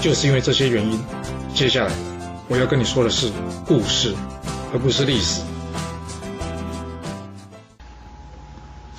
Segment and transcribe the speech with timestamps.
[0.00, 1.00] 就是因为这些原因，
[1.54, 1.92] 接下来
[2.46, 3.32] 我要跟你说的是
[3.66, 4.14] 故事，
[4.72, 5.42] 而不是历史。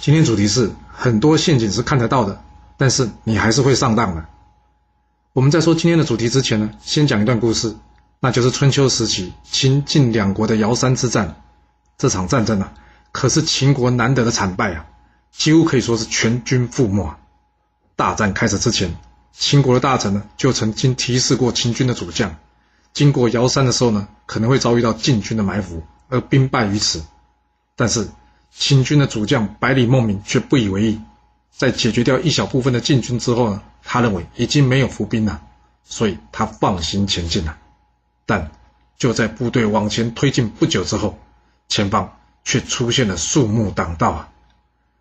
[0.02, 2.42] 今天主题是很多陷阱是看得到的，
[2.76, 4.26] 但是你还是会上当的。
[5.32, 7.78] 我们在说今天的主题之前呢，先讲一段故事，
[8.20, 11.42] 那就是春秋时期秦晋两国的尧山之战。
[11.98, 12.74] 这场战争啊，
[13.12, 14.86] 可是秦国难得的惨败啊，
[15.32, 17.16] 几乎可以说是全军覆没。
[17.96, 18.94] 大战开始之前。
[19.32, 22.36] 秦国的大臣呢，就曾经提示过秦军的主将，
[22.94, 27.04] 经过尧山的时候呢，可能会遭遇到晋军的埋伏，而兵败于此。
[27.76, 28.10] 但是
[28.52, 31.02] 秦军的主将百里孟明却不以为意，
[31.56, 35.42] 在解决掉一小部分的晋军之后呢，他认为已经没有伏兵了，
[35.86, 37.58] 所以他放心前进了。
[38.26, 38.52] 但
[38.98, 41.18] 就在部队往前推进不久之后，
[41.70, 44.30] 前方却出现了树木挡道啊！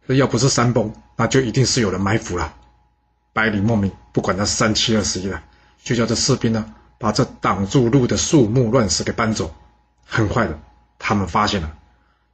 [0.06, 2.54] 这要不是山崩，那就一定是有人埋伏了。
[3.38, 5.40] 百里孟明不管他三七二十一了，
[5.84, 9.54] 就叫这士兵呢把这挡住路的树木乱石给搬走。
[10.04, 10.58] 很快的，
[10.98, 11.72] 他们发现了，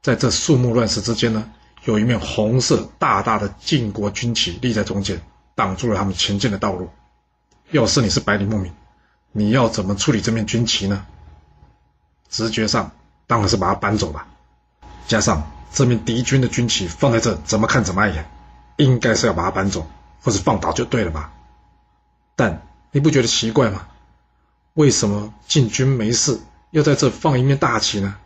[0.00, 1.52] 在这树木乱石之间呢，
[1.84, 5.20] 有一面红色大大的晋国军旗立在中间，
[5.54, 6.88] 挡住了他们前进的道路。
[7.70, 8.72] 要是你是百里孟明，
[9.30, 11.04] 你要怎么处理这面军旗呢？
[12.30, 12.92] 直觉上
[13.26, 14.26] 当然是把它搬走吧。
[15.06, 18.24] 加上这面敌军的军旗放在这，怎么看怎么碍眼，
[18.78, 19.86] 应该是要把它搬走。
[20.24, 21.32] 或者放倒就对了吧？
[22.34, 23.86] 但你不觉得奇怪吗？
[24.72, 28.16] 为什么晋军没事，要在这放一面大旗呢？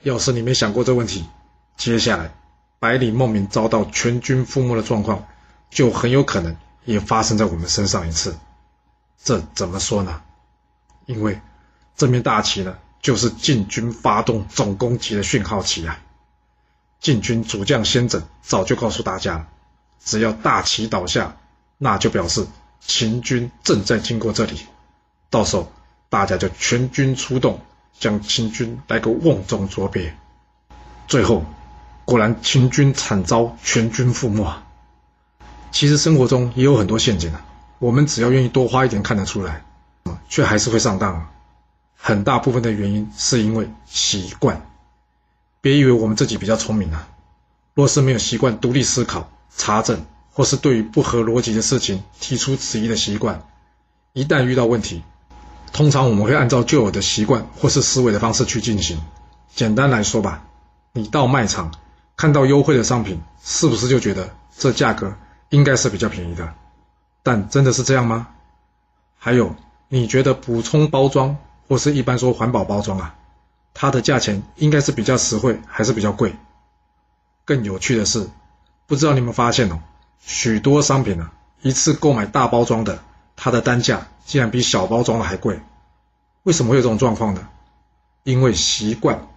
[0.00, 1.24] 要是你没想过这问题，
[1.76, 2.32] 接下来
[2.80, 5.28] 百里孟明遭到全军覆没的状况，
[5.70, 8.36] 就很有可能也发生在我们身上一次。
[9.22, 10.22] 这怎么说呢？
[11.06, 11.40] 因为
[11.94, 16.00] 这面大旗呢，就是晋军发动总攻击的讯号旗啊！
[16.98, 19.48] 晋军主将先轸早就告诉大家了。
[20.04, 21.36] 只要大旗倒下，
[21.78, 22.46] 那就表示
[22.80, 24.60] 秦军正在经过这里，
[25.30, 25.70] 到时候
[26.08, 27.60] 大家就全军出动，
[27.98, 30.14] 将秦军来个瓮中捉鳖。
[31.06, 31.44] 最后，
[32.04, 34.52] 果然秦军惨遭全军覆没。
[35.70, 37.44] 其实生活中也有很多陷阱啊，
[37.78, 39.64] 我们只要愿意多花一点，看得出来，
[40.28, 41.28] 却还是会上当。
[41.96, 44.66] 很大部分的原因是因为习惯。
[45.60, 47.08] 别以为我们自己比较聪明啊，
[47.74, 49.30] 若是没有习惯独立思考。
[49.56, 53.42] 查证或是对于不合逻辑的事情提出质疑的习惯，
[54.12, 55.02] 一旦遇到问题，
[55.72, 59.00] 通常我们会按照旧有的习惯或是思维的方式去进行。
[59.54, 60.44] 简单来说吧，
[60.92, 61.72] 你到卖场
[62.16, 65.14] 看到优惠的商品，是不是就觉得这价格
[65.50, 66.54] 应该是比较便宜的？
[67.22, 68.28] 但真的是这样吗？
[69.18, 69.54] 还有，
[69.88, 71.36] 你觉得补充包装
[71.68, 73.14] 或是一般说环保包装啊，
[73.74, 76.34] 它的价钱应该是比较实惠还是比较贵？
[77.44, 78.30] 更有趣的是。
[78.92, 79.80] 不知道你们发现哦，
[80.20, 81.30] 许多商品呢，
[81.62, 83.02] 一次购买大包装的，
[83.36, 85.62] 它的单价竟然比小包装的还贵。
[86.42, 87.48] 为什么会有这种状况呢？
[88.22, 89.28] 因为习惯。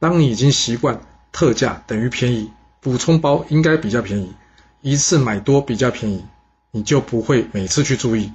[0.00, 2.50] 当你已经习惯特价等于便宜，
[2.80, 4.34] 补充包应该比较便宜，
[4.80, 6.26] 一次买多比较便宜，
[6.72, 8.32] 你就不会每次去注意，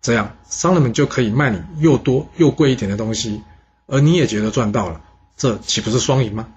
[0.00, 3.42] 这样商人们就可以卖你又多又贵一点的东西，
[3.86, 5.02] 而你也觉得赚到了，
[5.36, 6.48] 这岂不是双赢吗？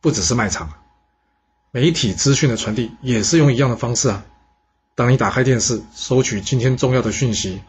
[0.00, 0.70] 不只是卖场。
[1.74, 4.26] 媒体资讯的传递也是用一样的方式啊。
[4.94, 7.62] 当你打开电视，收取今天重要的讯息，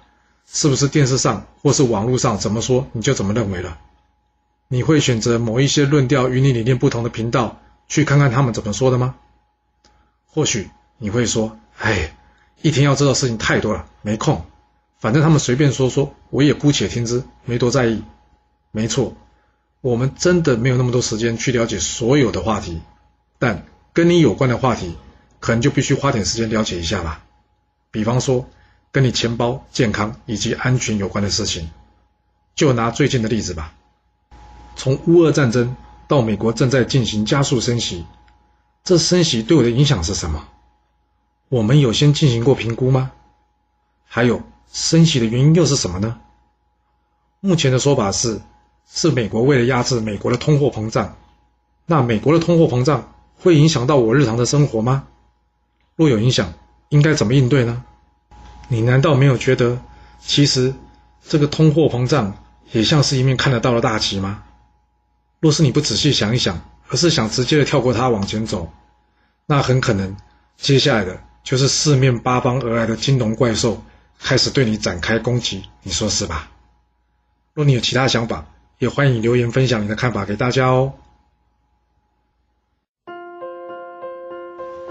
[0.45, 3.79] 是不是电视上或是网络上怎么说你就怎么认为了？
[4.67, 9.15] 你会选择某一些论调与你理念不同的频道去看看他们怎么说的吗？
[10.25, 12.13] 或许你会说：“哎，
[12.61, 14.45] 一天要知道事情太多了，没空。
[14.99, 18.03] 反正他们随便说说，我也姑且听之，没多在意。”
[18.71, 19.15] 没错，
[19.79, 22.81] 我们真的没有那么多时间去了解所有的话题，
[23.39, 23.65] 但。
[23.93, 24.95] 跟你有关的话题，
[25.39, 27.23] 可能就必须花点时间了解一下吧。
[27.91, 28.47] 比方说，
[28.91, 31.69] 跟你钱包、健康以及安全有关的事情。
[32.55, 33.73] 就拿最近的例子吧，
[34.75, 35.75] 从乌俄战争
[36.07, 38.05] 到美国正在进行加速升息，
[38.83, 40.47] 这升息对我的影响是什么？
[41.49, 43.11] 我们有先进行过评估吗？
[44.05, 44.41] 还有，
[44.71, 46.19] 升息的原因又是什么呢？
[47.39, 48.41] 目前的说法是，
[48.87, 51.15] 是美国为了压制美国的通货膨胀。
[51.85, 53.12] 那美国的通货膨胀？
[53.43, 55.03] 会影响到我日常的生活吗？
[55.97, 56.53] 若有影响，
[56.87, 57.83] 应该怎么应对呢？
[58.69, 59.81] 你难道没有觉得
[60.21, 60.73] 其实
[61.27, 62.37] 这个通货膨胀
[62.71, 64.43] 也像是一面看得到的大旗吗？
[65.41, 68.71] 若是你不仔细想一想，而是想直接的跳过它往前走，
[69.45, 70.15] 那很可能
[70.55, 73.83] 接下来的就是四面八方而来的金融怪兽
[74.19, 76.49] 开始对你展开攻击，你说是吧？
[77.53, 78.45] 若你有其他想法，
[78.79, 80.93] 也欢迎留言分享你的看法给大家哦。